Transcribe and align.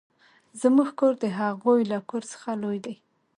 زموږ 0.61 0.89
کور 0.99 1.13
د 1.23 1.25
هغوې 1.39 1.81
له 1.91 1.99
کور 2.09 2.23
څخه 2.31 2.49
لوي 2.61 2.79
ده. 2.85 2.93